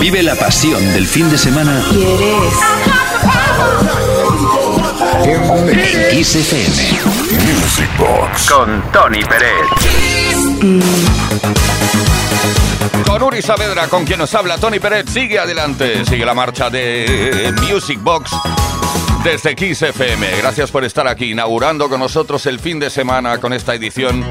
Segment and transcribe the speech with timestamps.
[0.00, 1.82] Vive la pasión del fin de semana.
[1.90, 2.54] ¿Quieres?
[5.24, 6.76] En Kiss FM.
[7.44, 8.50] Music Box.
[8.50, 9.66] Con Tony Pérez.
[13.06, 17.54] Con Uri Saavedra, con quien nos habla Tony Pérez, sigue adelante, sigue la marcha de
[17.62, 18.32] Music Box
[19.24, 20.36] desde Kiss FM.
[20.38, 24.24] Gracias por estar aquí, inaugurando con nosotros el fin de semana con esta edición,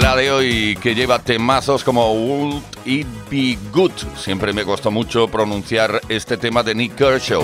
[0.00, 3.92] la de hoy, que lleva temazos como Would It Be Good.
[4.16, 7.42] Siempre me costó mucho pronunciar este tema de Nick Kershaw.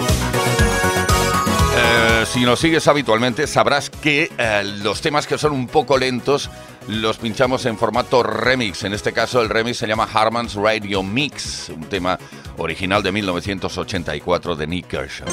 [1.76, 6.50] Eh, si nos sigues habitualmente sabrás que eh, los temas que son un poco lentos
[6.86, 8.84] los pinchamos en formato remix.
[8.84, 12.18] En este caso el remix se llama Harman's Radio Mix, un tema
[12.58, 15.26] original de 1984 de Nick Kershaw.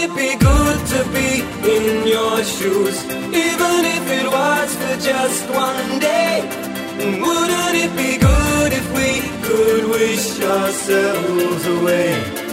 [0.00, 1.30] It be good to be
[1.74, 6.38] in your shoes, even if it was for just one day?
[7.20, 9.10] Wouldn't it be good if we
[9.46, 12.47] could wish ourselves away?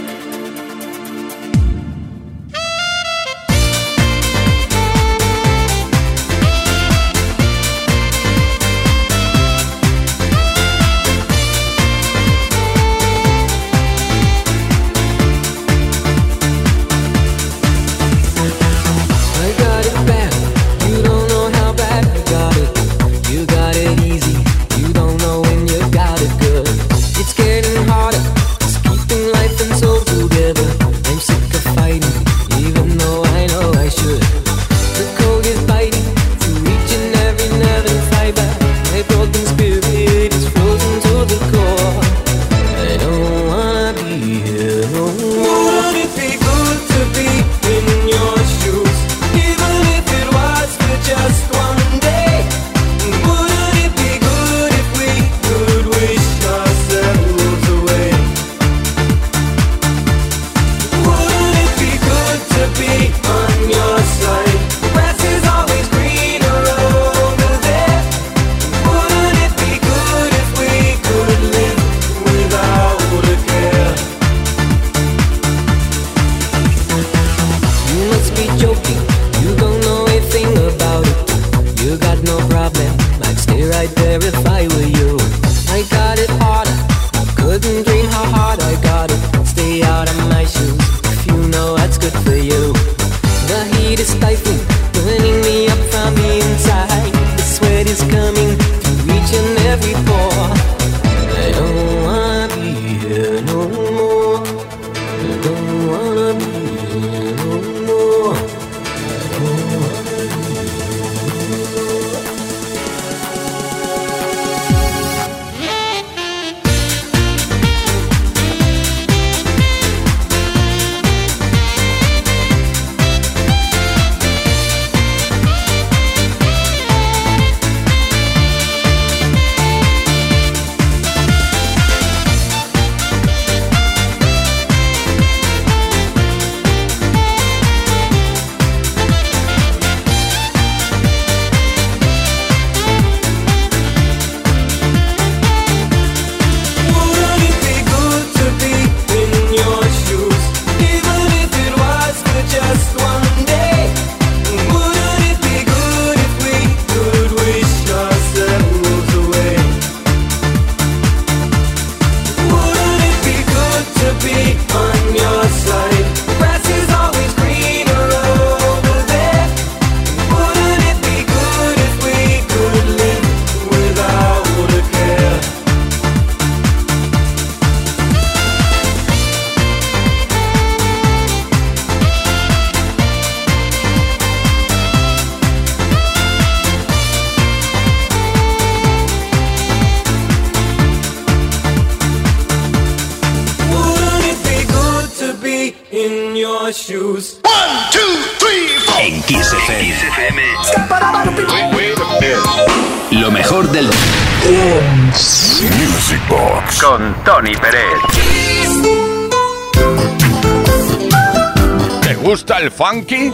[212.85, 213.33] Funky?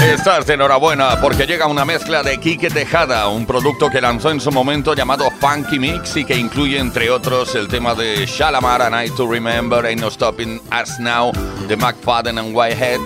[0.00, 4.40] Estás de enhorabuena porque llega una mezcla de Kike Tejada, un producto que lanzó en
[4.40, 8.90] su momento llamado Funky Mix y que incluye entre otros el tema de Shalamar, A
[8.90, 11.32] Night to Remember, Ain't No Stopping Us Now,
[11.66, 13.00] de McFadden and Whitehead,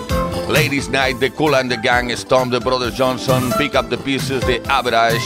[0.49, 4.45] Ladies Night, The Cool and the Gang, Storm, The Brothers Johnson, Pick Up the Pieces,
[4.45, 5.25] The Average,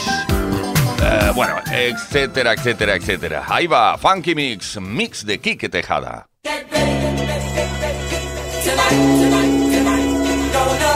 [1.06, 3.44] Eh, bueno, etcétera, etcétera, etcétera.
[3.48, 6.26] Ahí va, Funky Mix, mix de Quique Tejada.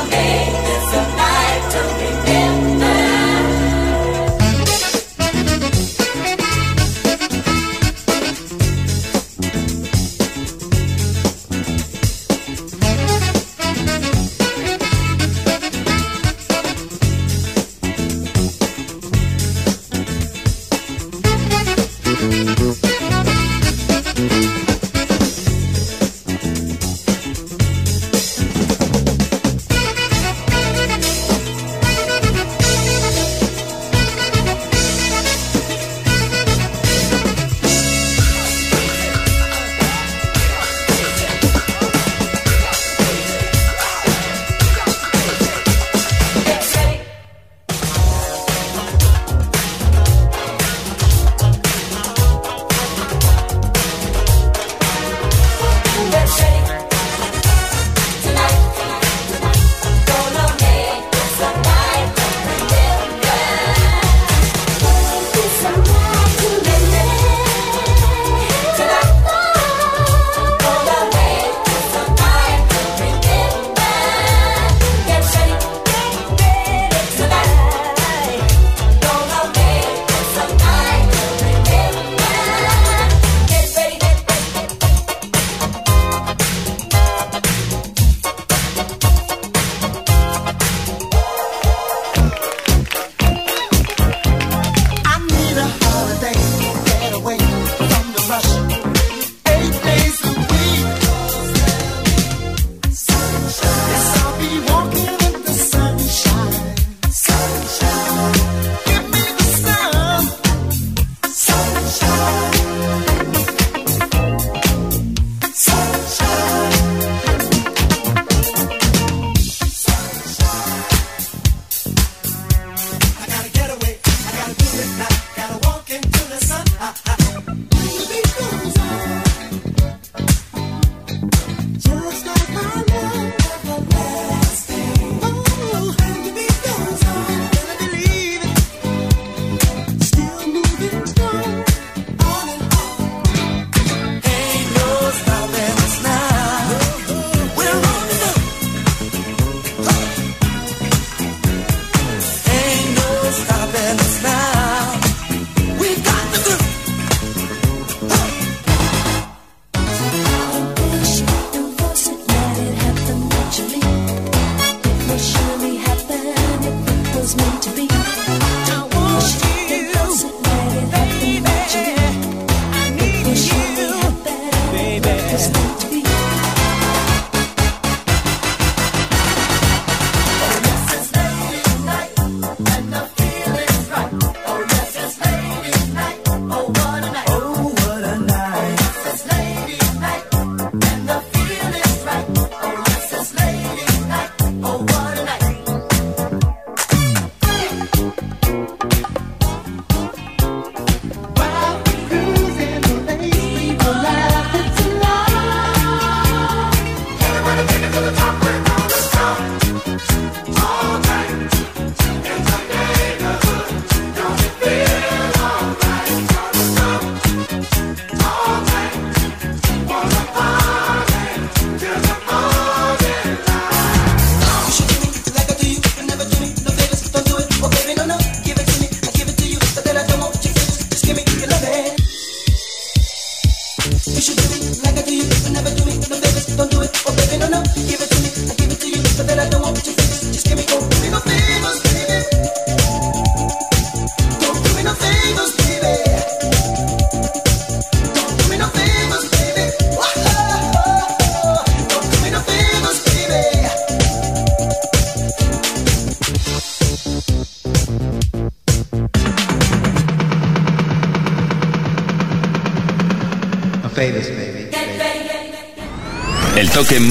[0.07, 2.18] for a night to be.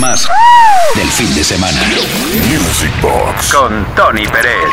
[0.08, 0.28] Más
[0.96, 1.82] del fin de semana.
[2.50, 3.54] Music Box.
[3.54, 4.70] Con Tony Pérez.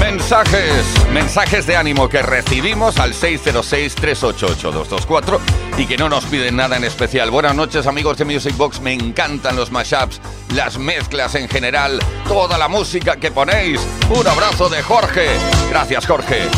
[0.00, 5.38] Mensajes, mensajes de ánimo que recibimos al 606-388-224
[5.78, 7.30] y que no nos piden nada en especial.
[7.30, 10.20] Buenas noches amigos de Music Box, me encantan los mashups,
[10.54, 13.80] las mezclas en general, toda la música que ponéis.
[14.10, 15.28] Un abrazo de Jorge.
[15.70, 16.48] Gracias Jorge.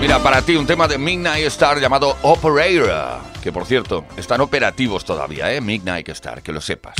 [0.00, 5.04] Mira, para ti un tema de Midnight Star llamado Operator, que por cierto, están operativos
[5.04, 5.60] todavía, ¿eh?
[5.60, 6.96] Midnight Star, que lo sepas.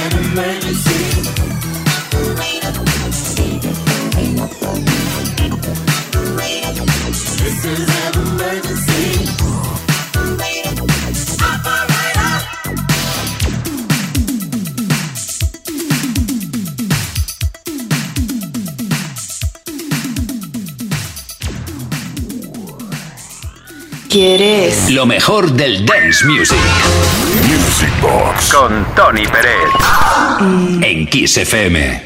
[0.00, 1.19] an emergency.
[24.20, 24.90] ¿Quieres?
[24.90, 26.58] Lo mejor del dance music.
[27.48, 28.52] Music Box.
[28.52, 29.70] Con Tony Pérez.
[30.82, 32.02] En Kiss FM.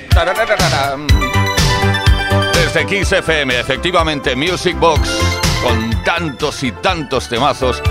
[2.52, 5.10] Desde Kiss FM, efectivamente, Music Box.
[5.60, 7.82] Con tantos y tantos temazos.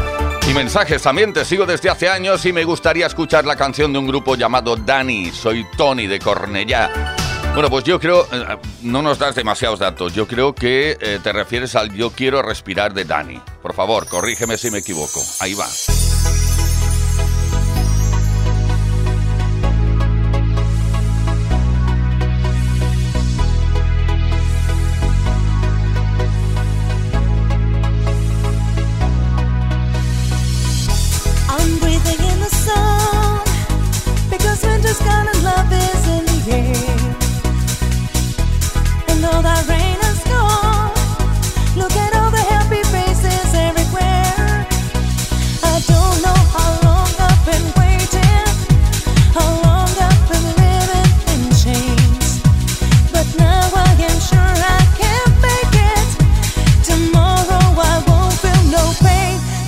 [0.49, 3.99] Y mensajes también te sigo desde hace años y me gustaría escuchar la canción de
[3.99, 5.31] un grupo llamado Dani.
[5.31, 7.13] Soy Tony de Cornellá.
[7.53, 11.31] Bueno, pues yo creo, eh, no nos das demasiados datos, yo creo que eh, te
[11.31, 13.39] refieres al Yo quiero respirar de Dani.
[13.61, 15.21] Por favor, corrígeme si me equivoco.
[15.39, 15.67] Ahí va.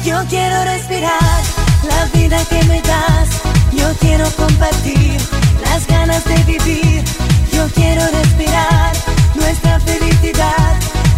[0.05, 1.41] Yo quiero respirar
[1.89, 3.27] la vida que me das.
[3.71, 5.17] Yo quiero compartir
[5.63, 7.03] las ganas de vivir.
[7.51, 8.93] Yo quiero respirar
[9.33, 10.75] nuestra felicidad.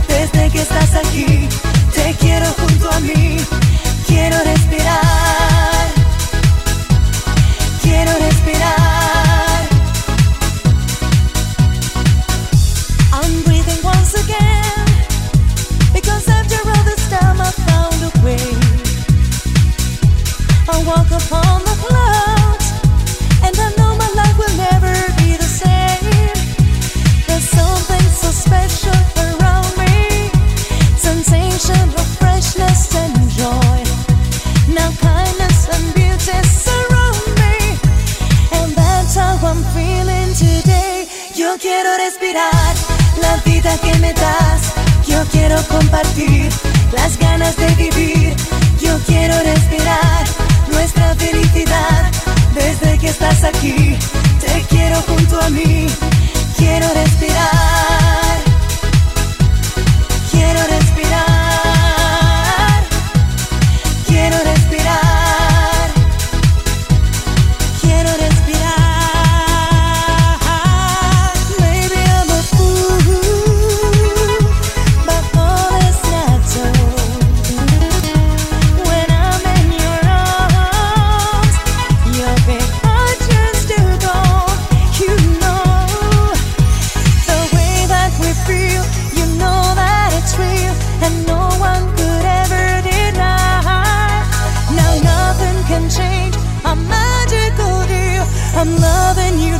[0.07, 1.49] Desde que estás aquí,
[1.93, 3.37] te quiero junto a mí.
[4.07, 5.06] Quiero respirar.
[42.27, 42.75] Respirar
[43.21, 44.73] la vida que me das.
[45.07, 46.49] Yo quiero compartir
[46.91, 48.35] las ganas de vivir.
[48.81, 50.25] Yo quiero respirar
[50.71, 52.11] nuestra felicidad
[52.53, 53.97] desde que estás aquí.
[54.41, 55.87] Te quiero junto a mí.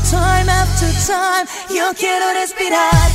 [0.10, 1.46] Time after time.
[1.70, 3.10] Yo quiero respirar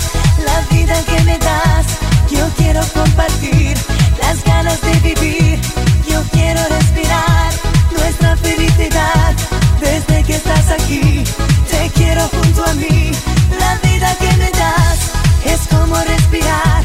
[0.45, 1.87] la vida que me das.
[2.31, 3.75] Yo quiero compartir
[4.21, 5.59] las ganas de vivir.
[6.07, 7.51] Yo quiero respirar
[7.97, 9.35] nuestra felicidad
[9.81, 11.25] desde que estás aquí.
[11.71, 13.11] Te quiero junto a mí.
[13.59, 14.99] La vida que me das
[15.45, 16.83] es como respirar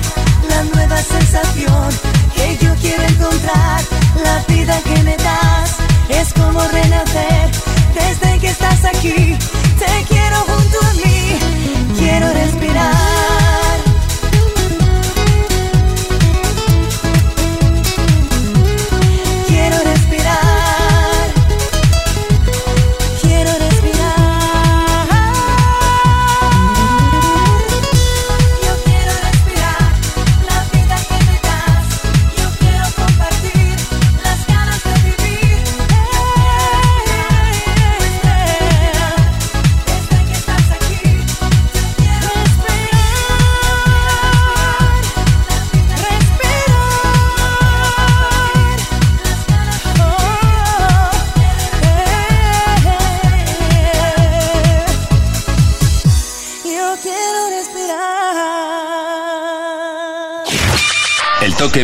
[0.49, 1.89] la nueva sensación
[2.33, 3.81] que yo quiero encontrar.
[4.23, 5.75] La vida que me das
[6.09, 7.51] es como renacer
[7.93, 9.37] desde que estás aquí.
[9.77, 10.26] Te quiero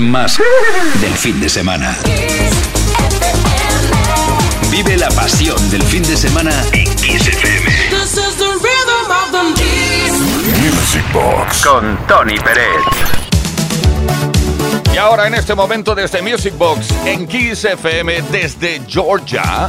[0.02, 0.40] Más
[1.02, 1.96] del fin de semana.
[4.72, 7.70] Vive la pasión del fin de semana en Kiss FM.
[7.92, 9.44] This is the rhythm of the
[10.62, 11.64] Music Box.
[11.64, 12.82] Con Tony Pérez.
[14.92, 19.68] Y ahora en este momento desde Music Box en Kiss FM desde Georgia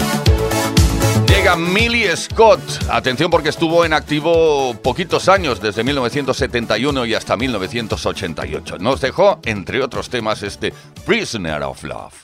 [1.45, 2.61] llega Millie Scott.
[2.89, 8.79] Atención porque estuvo en activo poquitos años, desde 1971 y hasta 1988.
[8.79, 10.73] Nos dejó, entre otros temas, este
[11.05, 12.24] Prisoner of Love.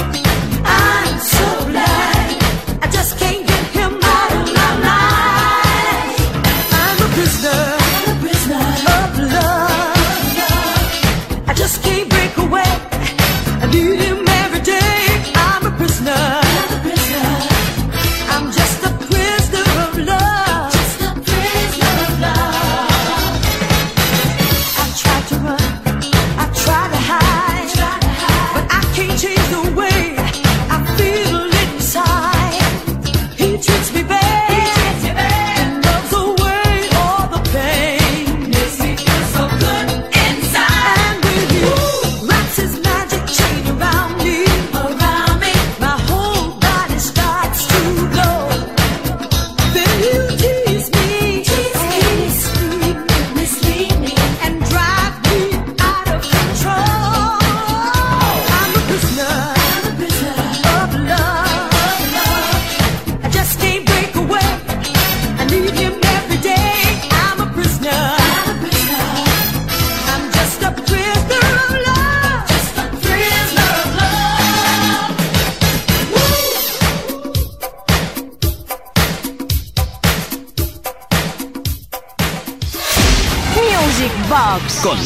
[84.81, 84.97] con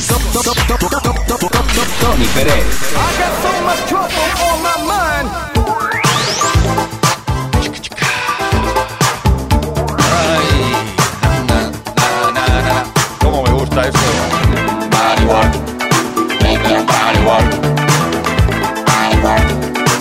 [2.00, 2.66] Tony Pérez.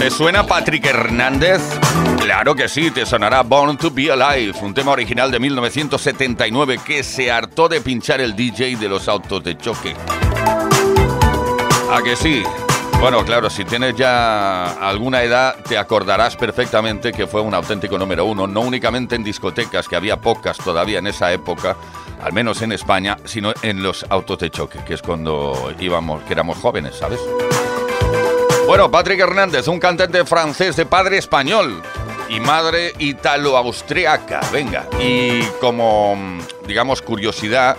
[0.05, 1.63] ¿Te suena Patrick Hernández?
[2.19, 7.03] Claro que sí, te sonará Born to Be Alive, un tema original de 1979 que
[7.03, 9.97] se hartó de pinchar el DJ de los autos de choque.
[11.91, 12.43] ¿A que sí?
[13.01, 18.27] Bueno, claro, si tienes ya alguna edad, te acordarás perfectamente que fue un auténtico número
[18.27, 21.79] uno, no únicamente en discotecas, que había pocas todavía en esa época,
[22.23, 26.35] al menos en España, sino en los autos de choque, que es cuando íbamos, que
[26.35, 27.21] éramos jóvenes, ¿sabes?
[28.67, 31.83] Bueno, Patrick Hernández, un cantante francés de padre español
[32.31, 34.87] y madre italo-austriaca, venga.
[34.99, 37.77] Y como, mm, digamos, curiosidad,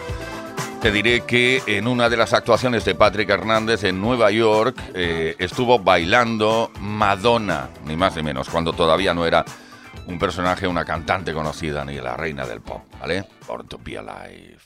[0.81, 5.35] te diré que en una de las actuaciones de Patrick Hernández en Nueva York eh,
[5.39, 9.43] estuvo bailando Madonna, ni más ni menos, cuando todavía no era
[10.05, 13.25] un personaje, una cantante conocida, ni la reina del pop, ¿vale?
[13.47, 14.59] Born to be alive.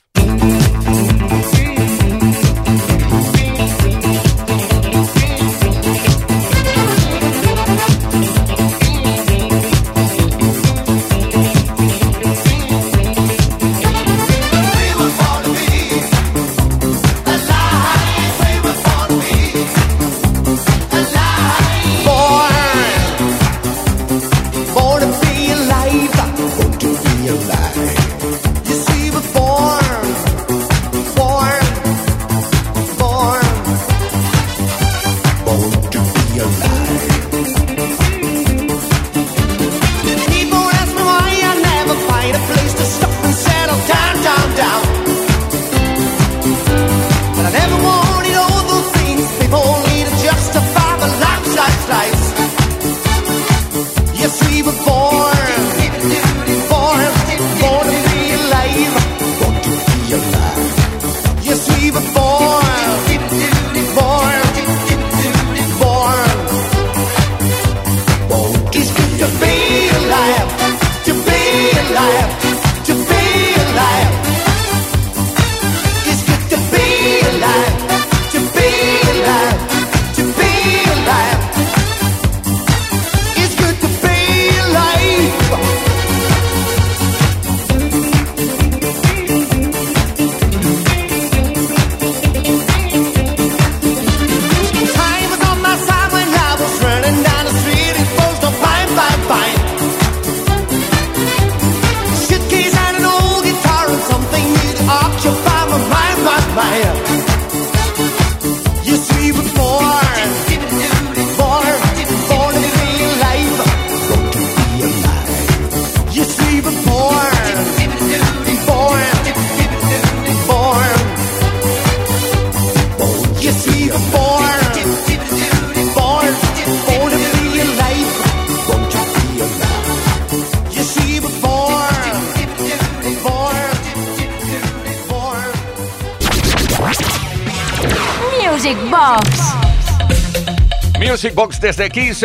[140.98, 142.24] Music Box desde Kiss.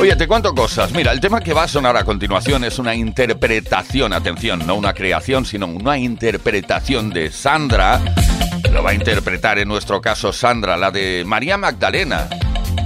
[0.00, 0.92] Oye, te cuento cosas.
[0.92, 4.94] Mira, el tema que va a sonar a continuación es una interpretación, atención, no una
[4.94, 8.00] creación, sino una interpretación de Sandra.
[8.72, 12.28] Lo va a interpretar en nuestro caso Sandra, la de María Magdalena.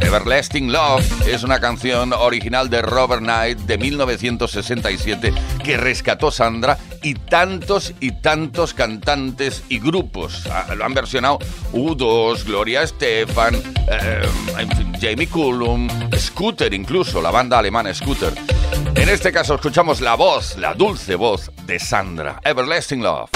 [0.01, 7.15] Everlasting Love es una canción original de Robert Knight de 1967 que rescató Sandra y
[7.15, 10.47] tantos y tantos cantantes y grupos.
[10.51, 11.39] Ah, Lo han versionado
[11.73, 13.55] U2, Gloria Estefan,
[13.89, 14.23] eh,
[15.01, 18.33] Jamie Cullum, Scooter incluso, la banda alemana Scooter.
[18.95, 22.41] En este caso escuchamos la voz, la dulce voz de Sandra.
[22.45, 23.31] Everlasting Love.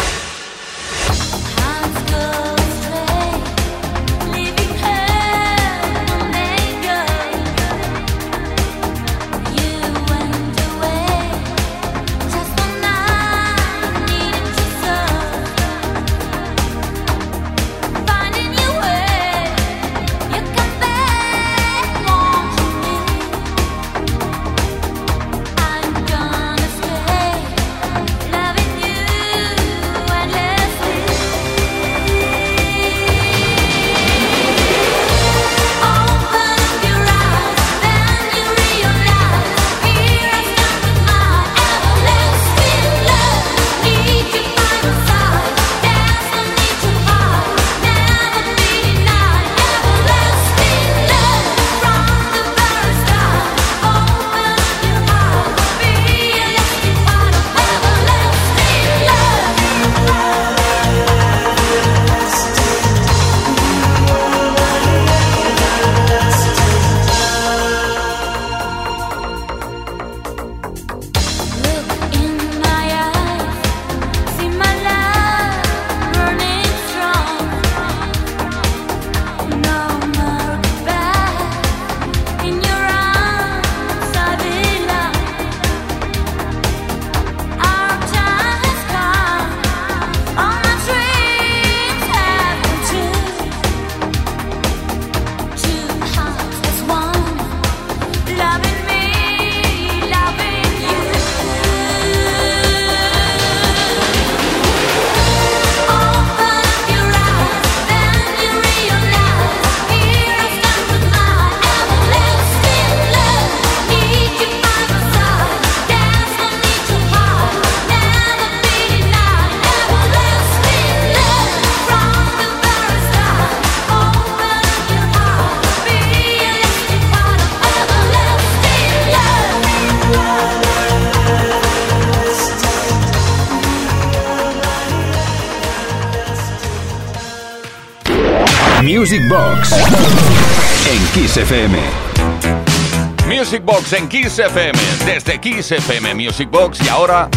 [143.29, 144.73] Music Box en Kiss FM,
[145.05, 147.29] desde Kiss FM Music Box y ahora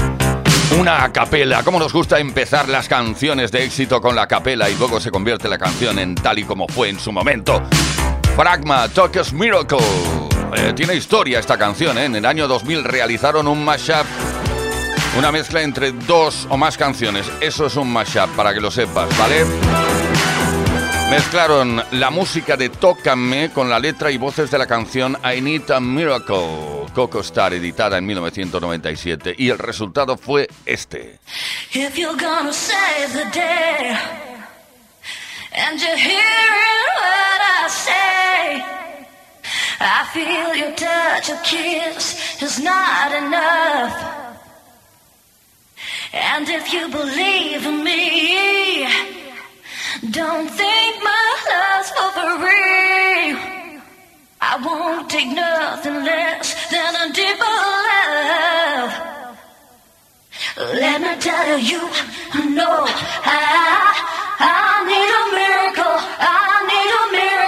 [0.80, 1.64] una capela.
[1.64, 5.50] ¿Cómo nos gusta empezar las canciones de éxito con la capela y luego se convierte
[5.50, 7.62] la canción en tal y como fue en su momento?
[8.38, 9.80] Fragma, Tokyo's Miracle.
[10.56, 12.06] Eh, tiene historia esta canción, ¿eh?
[12.06, 14.06] En el año 2000 realizaron un mashup,
[15.18, 17.30] una mezcla entre dos o más canciones.
[17.42, 19.44] Eso es un mashup, para que lo sepas, ¿vale?
[21.10, 25.72] Mezclaron la música de Tócame con la letra y voces de la canción I Need
[25.72, 29.34] a Miracle, Coco Star, editada en 1997.
[29.36, 31.20] Y el resultado fue este.
[31.74, 33.98] If you're gonna save the day,
[35.52, 38.64] and you're hearing what I say,
[39.80, 43.96] I feel your touch, a kiss is not enough.
[46.14, 49.19] And if you believe in me,
[50.08, 53.36] don't think my love's for free.
[54.42, 57.44] I won't take nothing less than a deeper
[57.90, 58.92] love.
[60.80, 61.82] Let me tell you,
[62.56, 63.92] no, I,
[64.40, 65.98] I need a miracle.
[66.20, 67.39] I need a miracle.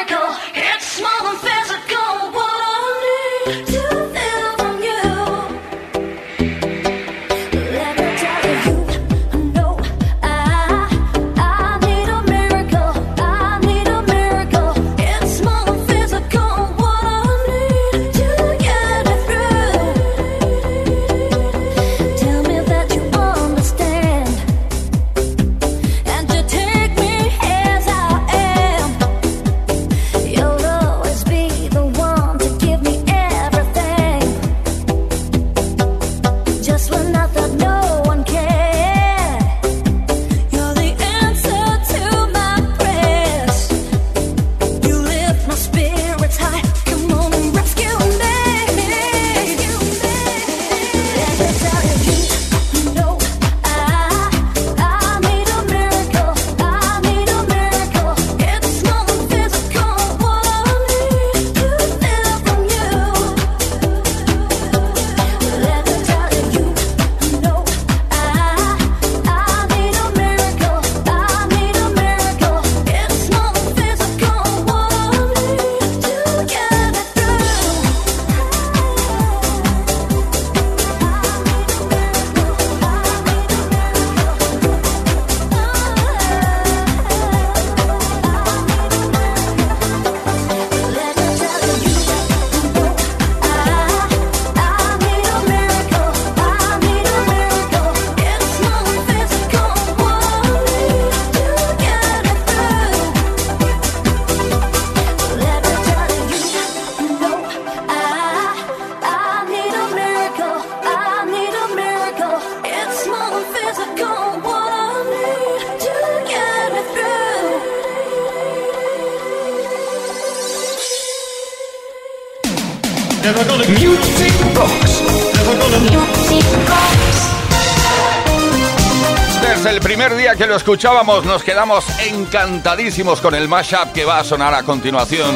[130.51, 135.33] Lo escuchábamos nos quedamos encantadísimos con el mashup que va a sonar a continuación.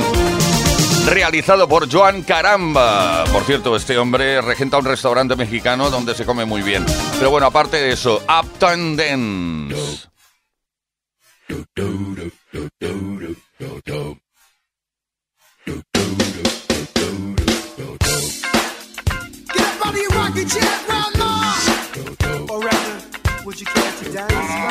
[1.05, 3.23] Realizado por Joan Caramba.
[3.31, 6.85] Por cierto, este hombre regenta un restaurante mexicano donde se come muy bien.
[7.17, 10.09] Pero bueno, aparte de eso, Uptown Dance.
[23.45, 24.65] Would you care to dance?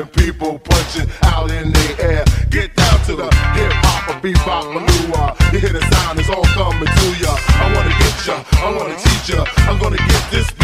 [0.00, 2.24] and people punching out in the air.
[2.50, 5.34] Get down to the hip hop or bebop manure.
[5.52, 7.36] You hear the sound, it's all coming to ya.
[7.60, 10.59] I wanna get ya, I wanna teach ya, I'm gonna get this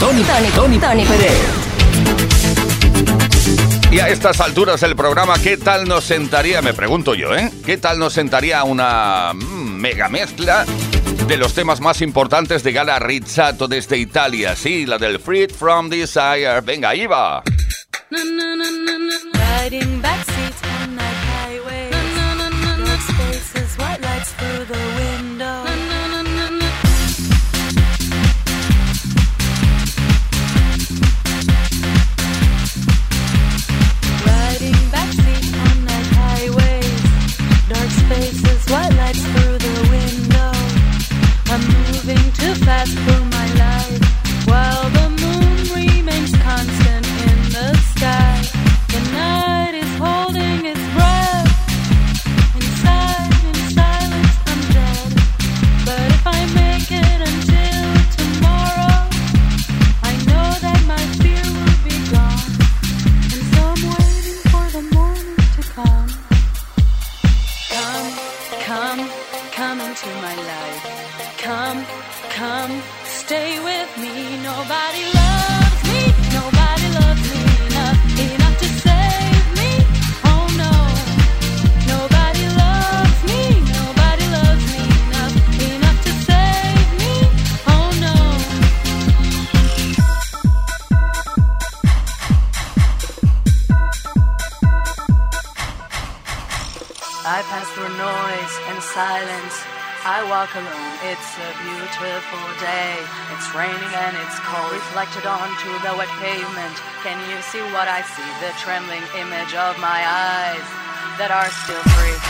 [0.00, 1.04] Tony, Tony, Tony, Tony
[3.92, 6.62] Y a estas alturas del programa, ¿qué tal nos sentaría?
[6.62, 7.52] Me pregunto yo, ¿eh?
[7.66, 10.64] ¿Qué tal nos sentaría una mm, mega mezcla
[11.26, 14.56] de los temas más importantes de Gala Rizzato desde Italia?
[14.56, 16.62] Sí, la del Free From Desire.
[16.62, 17.42] Venga, ahí va.
[41.52, 44.46] I'm moving too fast for my life.
[44.46, 44.99] While
[100.40, 100.96] walk alone.
[101.04, 102.96] It's a beautiful day.
[103.36, 104.72] It's raining and it's cold.
[104.72, 106.76] Reflected onto the wet pavement.
[107.02, 108.24] Can you see what I see?
[108.40, 110.64] The trembling image of my eyes
[111.18, 112.29] that are still free.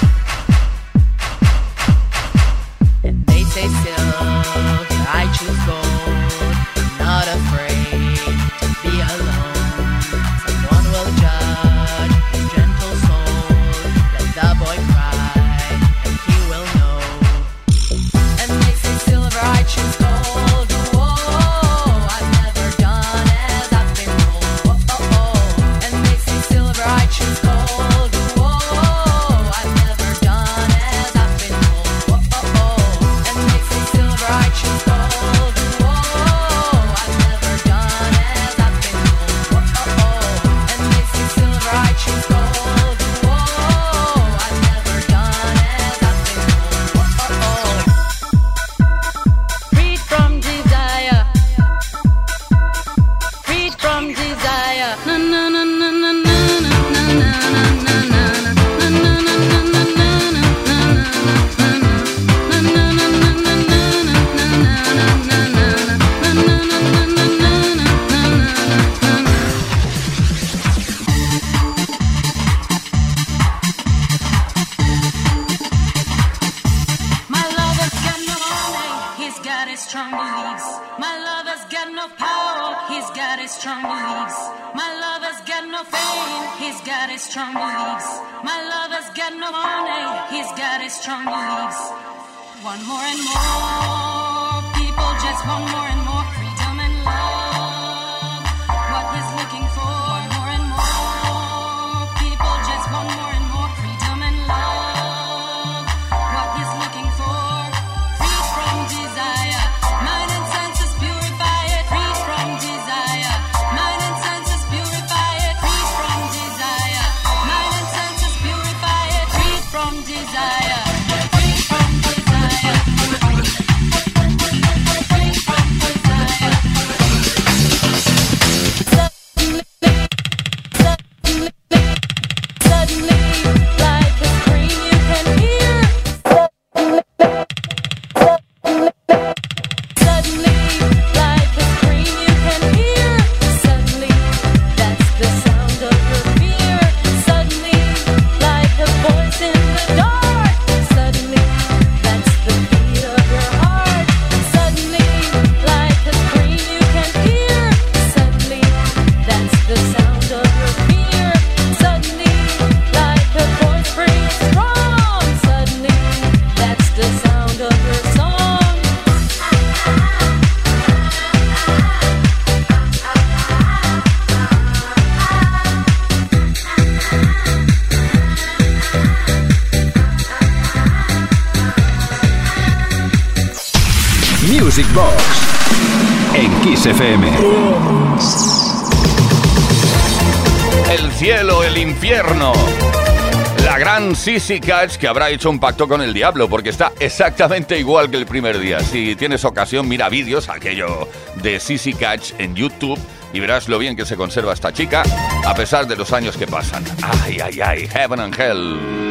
[194.21, 198.19] Sissy Catch que habrá hecho un pacto con el diablo porque está exactamente igual que
[198.19, 198.81] el primer día.
[198.81, 203.01] Si tienes ocasión, mira vídeos, aquello de Sissy Catch en YouTube
[203.33, 205.05] y verás lo bien que se conserva esta chica
[205.47, 206.85] a pesar de los años que pasan.
[207.01, 209.10] Ay, ay, ay, Heaven and Hell.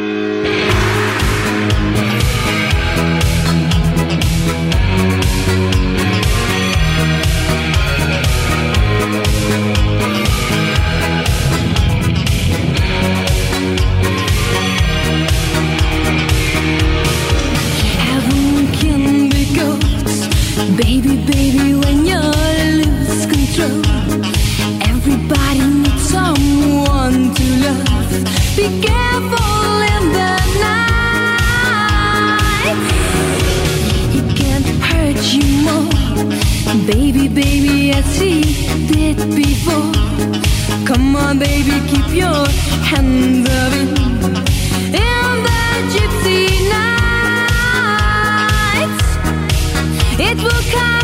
[41.30, 42.44] On, baby, keep your
[42.90, 43.88] hands up in,
[44.96, 45.62] in the
[45.92, 47.78] gypsy nights.
[50.18, 50.99] It will come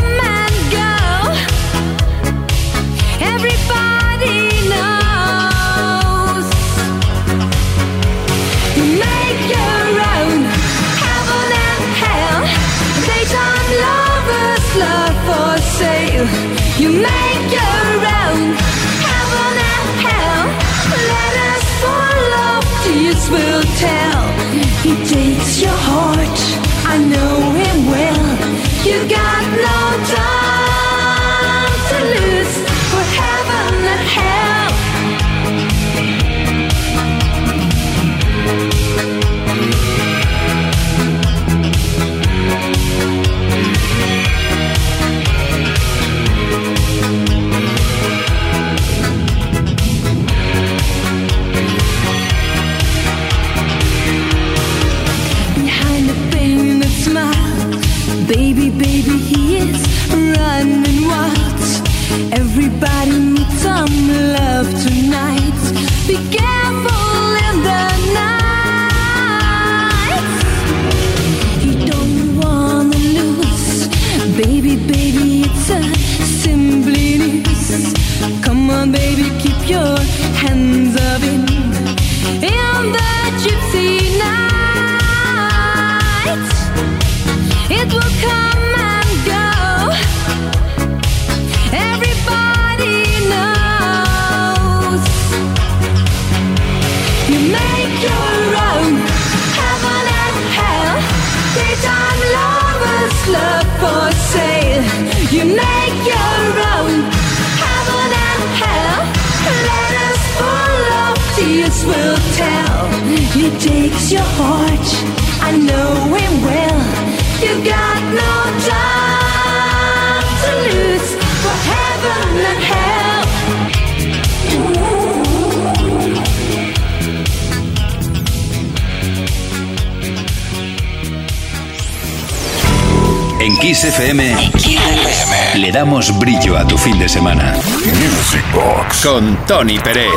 [139.47, 140.11] Tony Peret.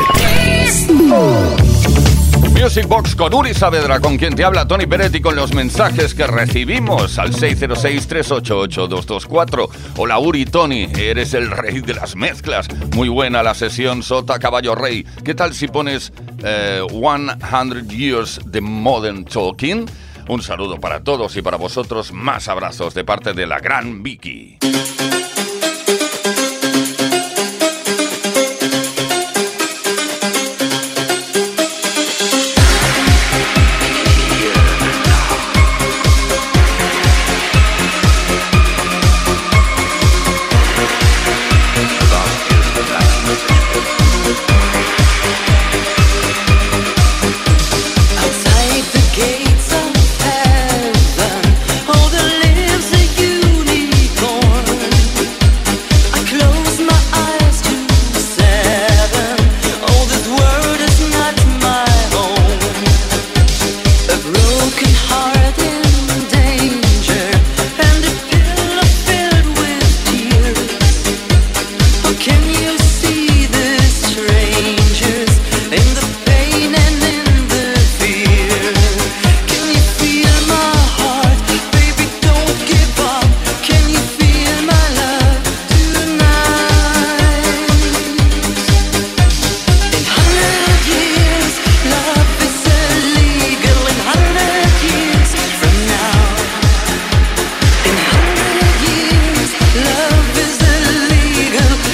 [2.60, 6.26] Music Box con Uri Saavedra, con quien te habla Tony Peretti, con los mensajes que
[6.26, 9.68] recibimos al 606-388-224.
[9.96, 12.66] Hola Uri, Tony, eres el rey de las mezclas.
[12.96, 15.06] Muy buena la sesión Sota Caballo Rey.
[15.24, 16.12] ¿Qué tal si pones
[16.42, 19.86] eh, 100 Years de Modern Talking?
[20.28, 22.12] Un saludo para todos y para vosotros.
[22.12, 24.58] Más abrazos de parte de la gran Vicky.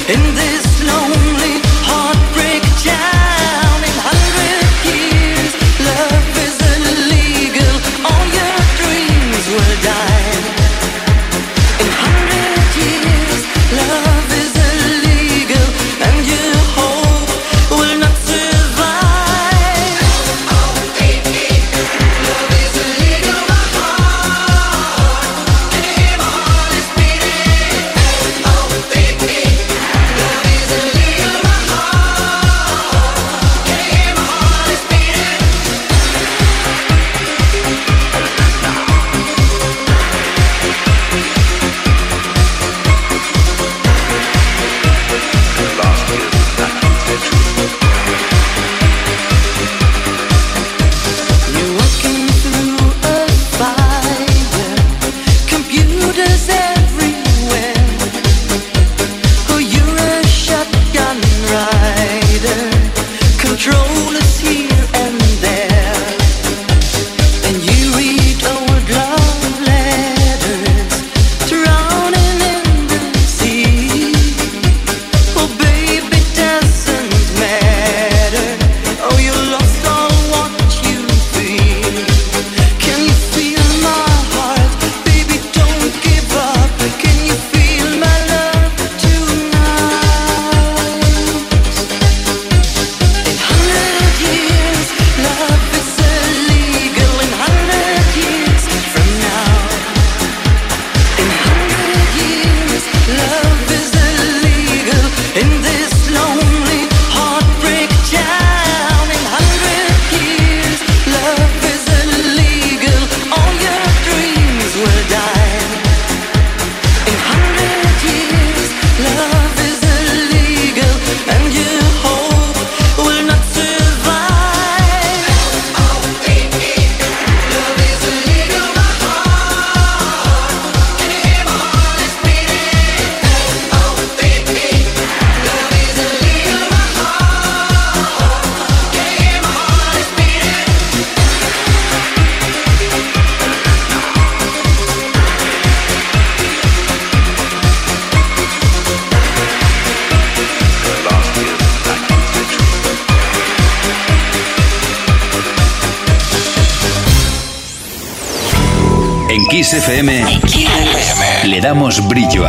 [0.08, 0.45] in the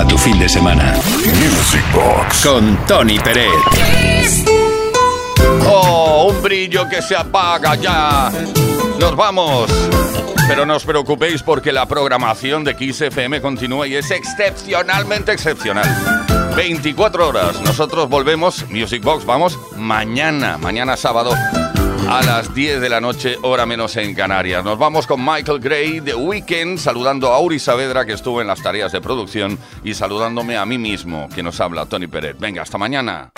[0.07, 0.93] tu fin de semana.
[1.25, 3.49] Music Box con Tony Peret.
[5.65, 6.31] ¡Oh!
[6.31, 8.31] Un brillo que se apaga ya.
[8.99, 9.69] Nos vamos.
[10.47, 15.85] Pero no os preocupéis porque la programación de Kiss FM continúa y es excepcionalmente excepcional.
[16.55, 17.61] 24 horas.
[17.61, 21.31] Nosotros volvemos, Music Box, vamos mañana, mañana sábado
[22.09, 24.63] a las 10 de la noche, hora menos en Canarias.
[24.63, 28.61] Nos vamos con Michael Gray de Weekend, saludando a Uri Saavedra, que estuvo en las
[28.61, 32.37] tareas de producción, y saludándome a mí mismo, que nos habla Tony Pérez.
[32.39, 33.29] Venga, hasta mañana.